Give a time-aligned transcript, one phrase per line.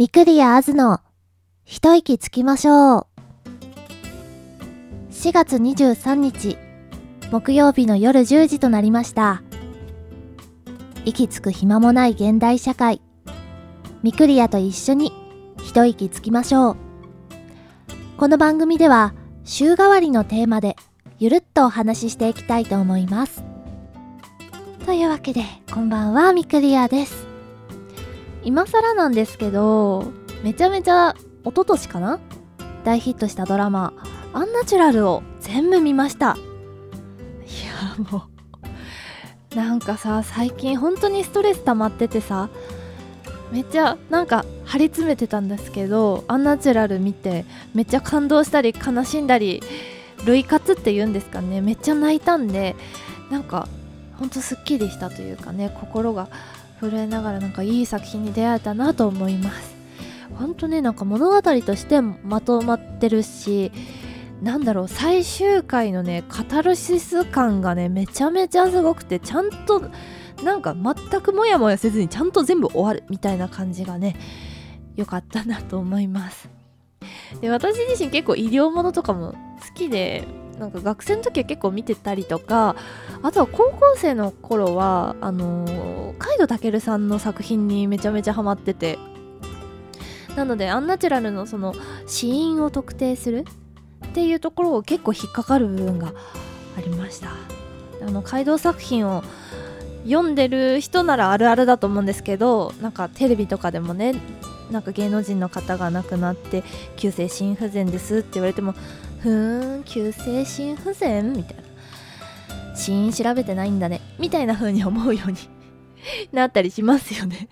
[0.00, 1.00] ミクリアあずの
[1.62, 3.06] 一息つきましょう。
[5.10, 6.56] 4月23日
[7.30, 9.42] 木曜日の夜10時となりました。
[11.04, 13.02] 息つく暇もない現代社会。
[14.02, 15.12] ミクリアと一緒に
[15.62, 16.76] 一息つきましょう。
[18.16, 19.12] この番組では
[19.44, 20.76] 週替わりのテーマで
[21.18, 23.44] ゆるっとお話ししていきたいと思います。
[24.86, 27.29] というわけでこんばんはミクリアです。
[28.42, 30.12] 今更なんですけど
[30.42, 32.18] めちゃめちゃ一昨年かな？
[32.84, 33.92] 大ヒットしたドラマ
[34.32, 36.36] 「アンナチュラル」を全部見ました。
[36.36, 38.24] いやも
[39.52, 42.48] うなんかさ最近本当にストレス溜まっててさ
[43.50, 49.60] めっちゃなんか張り詰めてたんですけどアンナチュラル見てめっちゃ感動したり悲しんだり
[50.24, 51.60] 類活っていうんですかね？
[51.60, 52.76] めっちゃ泣いたんで
[53.30, 53.68] なんか
[54.18, 56.28] ほんとすっきりしたというかね心が
[56.80, 59.76] 震えながらなんかいい作品に出会えたなと思います。
[60.38, 63.72] ほんとねなんか物語としてまとまってるし
[64.40, 69.90] なんだろう最終回のねカタルシス感がねめちゃめちゃすごくてちゃんと
[70.42, 74.16] なんか全くモヤモヤせずにちゃんと全部終わるみたいな感じがね
[74.96, 76.48] 良かったなと思います。
[77.40, 80.26] で私自身結構医療ものとかも好きで
[80.60, 82.76] なんか学生の時は結構見てたりとか
[83.22, 88.98] あとは高校生の頃はあのー、海渡健さんの作品にめちゃめちゃハマってて。
[90.36, 91.74] なのでアンナチュラルのその
[92.06, 93.44] 死因を特定する
[94.06, 96.14] っていうところを結構引っかかる部分が
[96.78, 97.30] ありました。
[98.00, 99.24] あの街道作品を
[100.04, 104.14] 読んでる人ならあるあるだと思うんですけどなんかテレビとかでもね
[104.70, 106.62] なんか芸能人の方が亡くなって
[106.96, 108.74] 急性心不全ですって言われても
[109.22, 111.62] ふーん急性心不全みたいな。
[112.74, 114.00] 死因調べてないんだね。
[114.18, 115.38] みたいな風に思うように
[116.32, 117.48] なったりしますよね。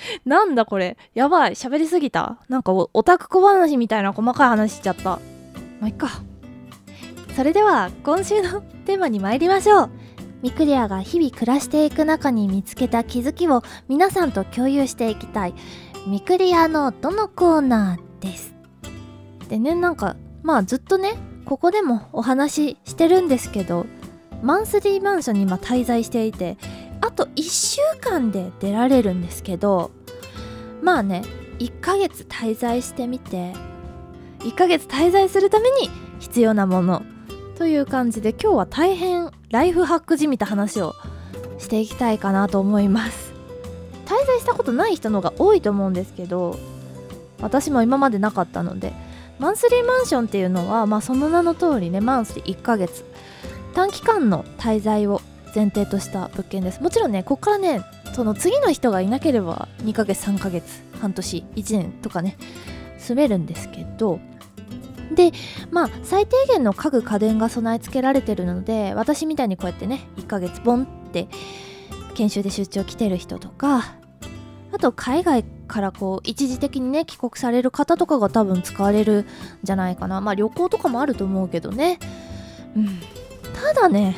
[0.24, 0.96] なんだこれ。
[1.14, 1.54] やばい。
[1.54, 2.38] 喋りすぎた。
[2.48, 5.20] なんかオタク小話みたいな細かい話しちゃった。
[5.80, 6.22] まあいっか。
[7.34, 9.90] それでは今週のテーマに参りましょう。
[10.42, 15.54] ミクリアが日々暮らしていく中に見つけた気づきを皆さんと共有していきたい。
[16.06, 18.54] ミクリアノートのコーナーです。
[19.48, 21.14] でねなんかまあずっとね
[21.44, 23.86] ここでもお話ししてるんですけど
[24.42, 26.56] マンスリーマンションに今滞在していて
[27.00, 29.90] あと1週間で出られるんですけど
[30.82, 31.22] まあね
[31.58, 33.54] 1ヶ月滞在してみて
[34.40, 37.02] 1ヶ月滞在するために必要なもの
[37.56, 40.94] という感じで今日は大変ライフハックじみた話を
[41.58, 43.26] していきたいかなと思います。
[44.06, 46.58] 滞在したことない人の方が多いと思うんですけど
[47.40, 48.92] 私も今までなかったので
[49.38, 53.04] マンスリーマンションっていうのは、まあ、その名の通りねマンスリー1ヶ月。
[53.74, 55.20] 短期間の滞在を
[55.54, 56.82] 前提とした物件です。
[56.82, 57.82] もちろんねここからね
[58.14, 62.38] その次の人がいなければ2ヶ月3ヶ月半年1年とかね
[62.98, 64.18] 住めるんですけど。
[65.14, 65.30] で
[65.70, 71.28] まあ最低限の家具家電が備え付けられてるので私みたいにこうやってね1ヶ月ボンって
[72.14, 73.94] 研修で出張来てる人とか
[74.76, 79.26] あと海外からこう一時的にね帰国される方とかが多分使われるん
[79.64, 80.20] じゃないかな。
[80.20, 81.98] まあ旅行とかもあると思うけどね。
[82.76, 83.00] うん。
[83.54, 84.14] ただね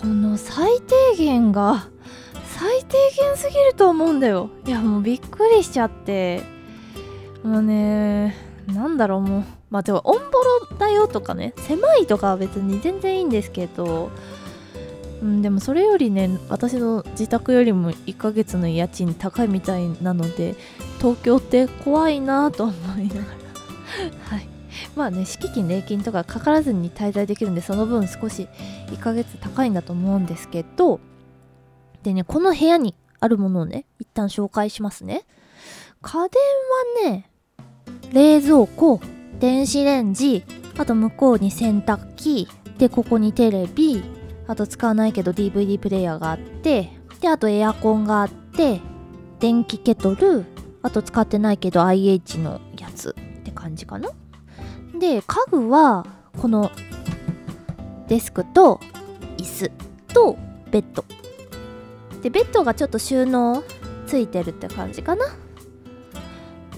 [0.00, 1.86] この最低限が
[2.46, 4.48] 最低限すぎると思うんだよ。
[4.64, 6.42] いやもうびっくりしちゃって。
[7.42, 8.34] もうね
[8.66, 9.44] なんだろうもう。
[9.68, 10.38] まあでもオンボ
[10.70, 14.10] ロだよとかね狭いとかは別に全然いいんですけど。
[15.24, 20.54] うん、でもそれよりね私の自宅よりも1ヶ月の家賃高いみたいなので
[20.98, 23.24] 東京って怖いなと思いながら。
[24.36, 24.48] はい。
[24.94, 28.48] まあね敷金礼金とかかからずに滞在できるんでその分少し
[28.88, 31.00] 1ヶ月高いんだと思うんですけど。
[32.02, 35.24] でねこの部屋にあるものをね一旦紹介しますね。
[36.02, 37.30] 家電はね
[38.12, 39.00] 冷蔵庫
[39.40, 40.44] 電子レンジ
[40.76, 42.46] あと向こうに洗濯機
[42.76, 44.04] でここにテレビ
[44.46, 46.90] あと使わないけど DVD プレイヤーがあって
[47.20, 48.80] であとエアコンがあって
[49.40, 50.44] 電気ケトル
[50.82, 54.10] あと使ってないけど IH のやつって感じかな。
[54.98, 56.06] で家具は
[56.38, 56.70] この
[58.08, 58.80] デスクと
[59.38, 59.70] 椅子
[60.12, 60.36] と
[60.70, 61.04] ベッド。
[62.22, 63.64] でベッドがちょっと収納
[64.06, 65.24] ついてるって感じかな。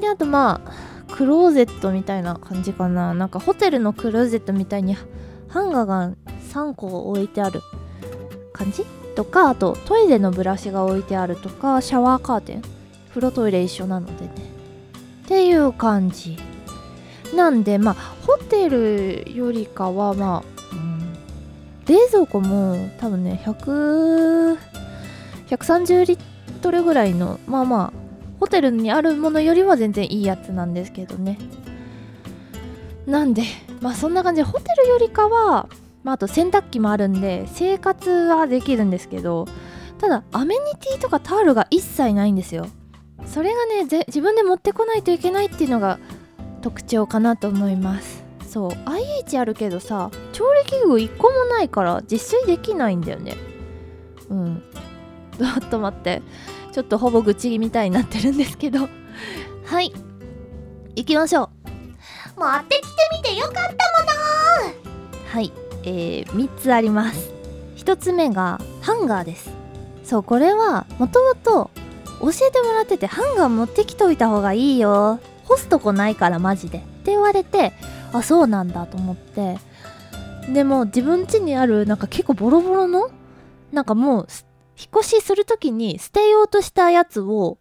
[0.00, 3.12] であとまあクローゼットみたいな感じかな。
[3.14, 4.96] なんかホテルのクローゼットみたいに
[5.48, 6.12] ハンガーが
[6.56, 7.60] 3個置いてある。
[8.52, 8.84] 感じ？
[9.14, 12.62] とかあとトイレのブラシが置いてあるとかシャワーカーテン？
[13.10, 14.30] 風呂トイレ一緒なのでね。
[15.24, 16.38] っていう感じ。
[17.34, 17.94] なんでまあ
[18.26, 20.42] ホテルよりかはまあ、
[20.72, 21.12] うん、
[21.86, 24.56] 冷蔵庫も多分ね100
[25.48, 26.18] 130リッ
[26.62, 27.92] トルぐらいのまあまあ
[28.38, 31.38] ホテルにあるものよりは全然いいやつなんですけどね。
[33.06, 33.42] なんで
[33.80, 34.42] まあそんな感じ。
[34.42, 35.68] でホテルよりかは、
[36.06, 39.44] まあ、あと洗濯機もあるんで生活はできるんですけど
[39.98, 42.68] ただアメニティとかタオルが一切ないんですよ。
[43.24, 45.98] それがね自分で持ってこないといけないっていうのが
[46.62, 48.22] 特徴かなと思います。
[48.46, 48.70] そう。
[48.84, 53.34] IH あるけどさ調理器具1個もないから自炊できないんだよね。
[54.28, 54.62] うん。
[55.36, 56.22] ちょっと待って。
[56.70, 58.88] ちょっとほぼ愚痴みたいになってるんですけど。
[59.64, 59.92] はい。
[60.94, 61.50] 行きましょ
[62.36, 62.40] う。
[62.40, 63.76] 持ってきてみてよかったもの
[65.32, 65.65] はい。
[65.86, 67.30] えー、3つあります。
[67.76, 69.50] 1つ目がハンガーです。
[70.04, 71.70] そうこれはもともと
[72.20, 75.20] 教えてもらっててハンガー持ってきといた方がいいよ。
[75.44, 76.78] 干すとこないからマジで。
[76.78, 77.72] って言われて
[78.12, 79.58] あそうなんだと思って。
[80.52, 83.10] でも自分家にあるなんか結構ボロボロの
[83.72, 84.26] なんかもう
[84.78, 87.58] 引っ越しする時に捨てようとしたやつを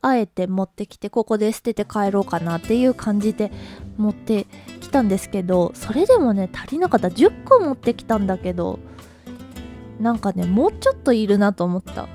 [0.00, 3.50] あえて持ってきてここで捨てて帰ろうかなっていう感じで
[3.96, 4.46] 持って
[4.94, 7.08] たんですけどそれでもね足りなかった。
[7.08, 8.78] 10個持ってきたんだけど
[10.00, 12.08] なんかねもうちょっといるなと思った。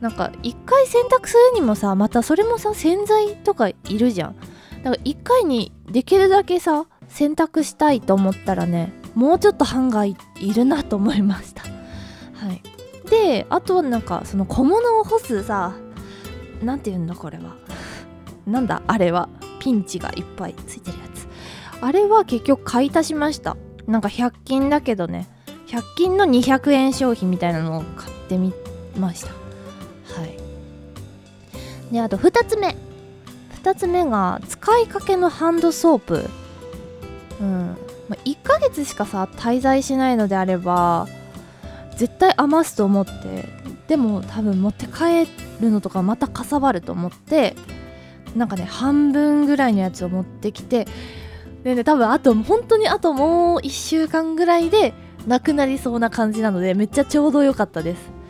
[0.00, 4.36] なんか一回洗濯するにもさまたそれもさ洗剤とかいるじゃん。
[4.82, 11.62] だから一回にできるだけさ洗濯したいと思ったらねもうちょっとハンガーいるなと思いました。
[11.62, 12.62] はい。
[13.10, 15.74] であとはなんかその小物を干すさ
[16.62, 17.56] 何て言うんだこれは。
[18.46, 19.28] なんだあれは。
[19.58, 21.09] ピンチがいっぱいついてるやつ。
[21.80, 23.56] あれは結局買い足しました。
[23.86, 25.28] なんか100均だけどね。
[25.66, 28.52] 100均の200円商品みたいなのを買ってみ
[28.98, 29.28] ました。
[29.28, 31.92] はい。
[31.92, 32.76] であと2つ目。
[33.62, 36.30] 2つ目が使いかけのハンドソープ。
[37.40, 37.76] うん、
[38.08, 41.08] まあ、1ヶ月しかさ滞在しないのであれば
[41.96, 43.48] 絶対余すと思って
[43.88, 45.26] でも多分持って帰
[45.60, 47.56] るのとかまたかさばると思って
[48.36, 50.86] なんかね半分ぐらいのやつを持ってきて
[51.62, 54.94] でね多分あと本当にあともう1週間ぐらいで
[55.26, 58.20] なくなりそうな感じなのでめっちゃちょうど良かったです。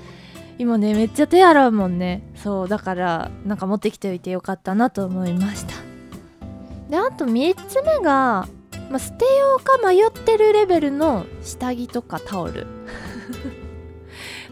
[0.58, 2.22] 今ねめっちゃ手洗うもんね。
[2.34, 5.74] そうだからなんか持ってきておいてよかったなと思いました。
[6.90, 8.48] であと3つ目が、
[8.90, 12.66] ま、捨てようか迷ってるレベルの下着とかタオル。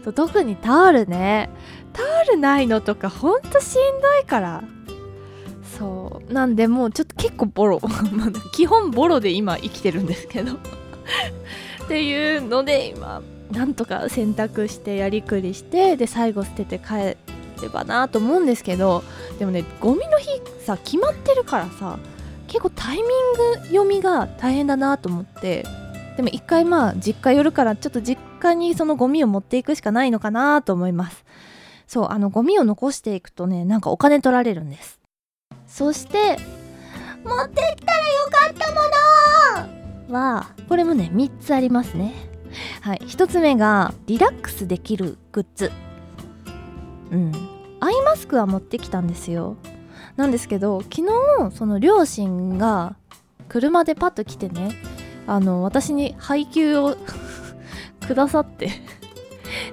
[0.15, 1.49] 特にタオルね。
[1.91, 4.63] タオルないのとかほんとしんどいから。
[5.79, 6.33] そう。
[6.33, 7.79] なんでもうちょっと結構ボロ。
[8.51, 10.53] 基本ボロで今生きてるんですけど。
[11.85, 13.21] っていうので今
[13.51, 17.17] なんとか洗濯してやりくりしてで最後捨てて帰
[17.63, 19.03] ればなと思うんですけど。
[19.39, 20.27] でもねゴミの日
[20.65, 21.97] さ決まってるからさ
[22.47, 23.05] 結構タイミン
[23.61, 25.65] グ読みが大変だなと思って。
[26.17, 31.23] でも一回まあ実家寄るからちょっと実家にそのゴミを持っていくしかないのかなと思います。
[31.87, 34.98] そうあのゴミを残していくとねなんかお金取られるんです。
[35.69, 36.37] そして
[37.23, 38.79] 持ってきたらよかったも
[40.09, 42.13] のはこれもね3つありますね。
[42.81, 42.97] はい。
[43.03, 45.71] 1つ目がリラックスできるグッズ。
[47.11, 47.31] うん。
[47.79, 49.55] アイマスクは持ってきたんですよ。
[50.17, 52.95] なんですけど昨日その両親が
[53.47, 54.71] 車でパッと来てね
[55.27, 56.97] あの私に配給を
[58.05, 58.69] くださって。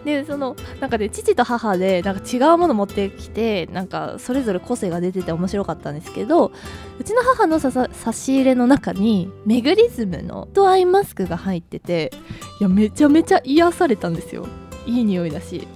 [0.07, 6.53] でそのなんかね父と母でなんか違うもの持ってきてなんかそれぞれ個性が出てて面白かったんですけど
[6.99, 12.13] うちの母の差し入れの中にメグリズムのドアイマスクが入ってて
[12.61, 14.47] いやめちゃめちゃ癒されたんですよ。
[14.87, 15.67] いい匂いだし。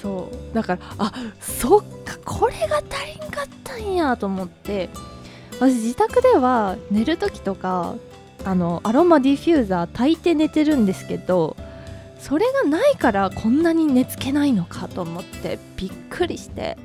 [0.00, 0.54] そう。
[0.54, 4.88] だからあそっかこれが足りんかったんやと思って。
[5.58, 7.94] 私自宅では寝る時とか
[8.44, 11.56] あのアロマディフューザー焚いて寝てるんですけど
[12.18, 16.76] それがないからこんなに寝つけないのかと思ってびっくりして。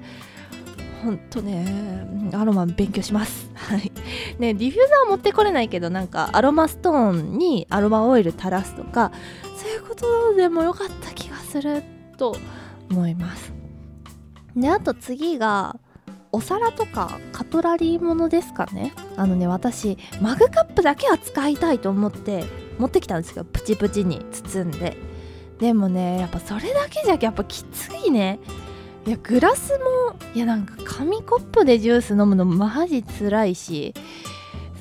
[1.04, 3.50] ほんとねアロマ勉強します。
[4.38, 9.12] ねディフューザー持ってこれないけどなんかアロマストーンにアロマオイル垂らすとか
[9.58, 11.84] そういうことでもよかった気がする
[12.18, 12.38] と
[12.92, 13.52] 思います。
[14.56, 15.78] であと次が
[16.32, 18.94] お皿とかカトラリーものですかね。
[19.18, 22.44] あのね私マグカップだけは使いたいと思って
[22.78, 24.96] 持ってきたんですけどプチプチに包んで。
[25.62, 28.40] でもねやっぱそれだけじゃやっぱきついね。
[29.06, 33.94] いやグラスもいやなんか紙コップでジュース飲むのマジ辛いし。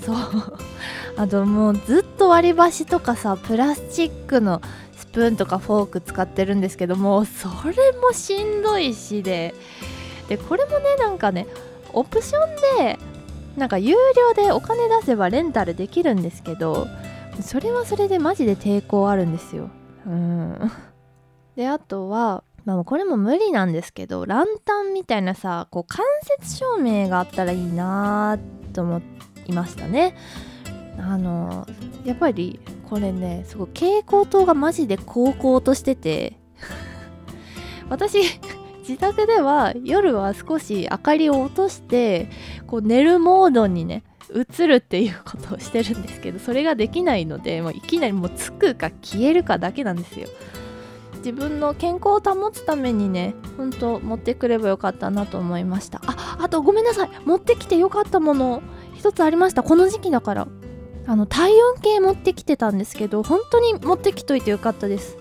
[0.03, 0.17] そう。
[1.17, 4.63] あともうずっと割り箸とかさプラスチックの
[4.97, 9.55] スプーンとかフォーク使ってるんですけどもそれもしんどいしで。
[10.31, 11.47] でこれもねなんかね
[11.93, 12.39] オプショ
[12.79, 12.99] ンで
[13.59, 16.87] なんか有料でお金出せばレンタルできるんですけど
[17.43, 19.69] それはそれでマジで抵抗あるんですよ。
[20.07, 20.71] うん。
[21.57, 26.05] であとはまあこれも無理なんですけどランタンみたいなさこう間
[26.41, 28.39] 接照明があったらいいな
[28.73, 29.03] と思
[29.47, 30.15] いましたね。
[30.99, 31.67] あの
[32.05, 36.37] やっぱりこれねすごい蛍光灯がマジで高校としてて
[37.89, 38.19] 私
[38.81, 42.29] 自宅では夜は少し明かりを落として
[42.67, 44.03] こう寝るモードにね
[44.35, 50.29] 映るっていうことをしてるんですけどそれができないのでもういきなりもうつくか消えるかだけなんですよ。
[51.19, 56.01] 自分の健康を保つためにねほんと持ってくればよかったなと思いました。
[56.07, 57.11] ああとごめんなさい。
[57.27, 58.63] 持ってきてよかったもの
[58.95, 59.63] 一つありました。
[59.63, 60.49] この時期だから。
[61.07, 65.17] あの体温計持ってきてたんですけど本当に持ってきといてよかったです。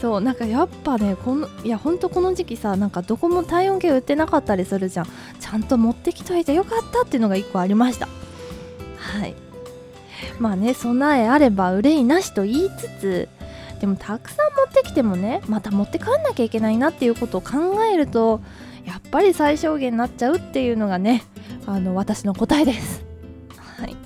[0.00, 5.06] そうなんかやっぱねこのいやほんとこの時期さなんかどこも体温計売ってなかったりするじゃん。
[5.40, 8.08] ちゃんと持ってきといてよかったっていうのが1個ありました。
[9.18, 9.34] はい。
[10.38, 13.28] まあね備えあれば憂いなしと言いつつ
[13.80, 18.40] でもたくさん持ってきてもねまた持って帰んなきゃいけないなっていうことを考えると
[18.84, 21.24] やっぱり最小限になっちゃうっていうのがね
[21.66, 23.04] あの私の答えです。
[23.78, 23.96] はい。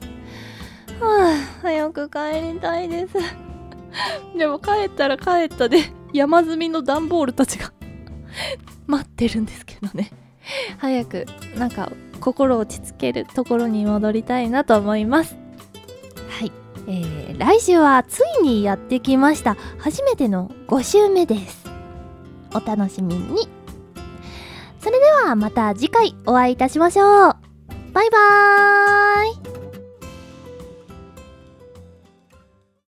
[1.01, 3.15] はあ早く帰りたいです。
[4.37, 5.79] でも帰ったら帰ったで
[6.13, 7.73] 山積みの段ボールたちが
[8.87, 10.11] 待ってるんですけどね。
[10.79, 11.91] 早くなんか
[12.25, 15.37] 心落ち着けるところに戻りたいなと思います。
[16.31, 16.53] はい、
[16.89, 19.59] えー、来週はついにやってきました。
[19.79, 21.67] 初めての5週目です。
[22.55, 23.47] お楽しみに。
[24.81, 27.37] それではまた次回お会いいたしましょう。
[27.93, 29.44] バイバーイ。